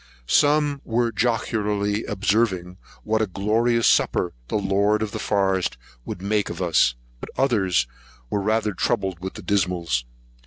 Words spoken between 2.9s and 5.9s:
what a glorious supper the lord of the forest